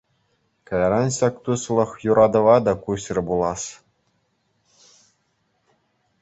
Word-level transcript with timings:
Кайран 0.69 1.09
ҫак 1.17 1.35
туслӑх 1.47 1.91
юратӑва 2.11 2.55
та 2.69 2.73
куҫрӗ 2.87 3.25
пулас. 3.27 3.67